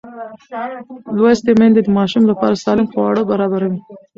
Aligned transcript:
لوستې 1.15 1.51
میندې 1.59 1.81
د 1.83 1.89
ماشوم 1.97 2.23
لپاره 2.31 2.61
سالم 2.63 2.87
خواړه 2.91 3.21
برابروي. 3.31 3.79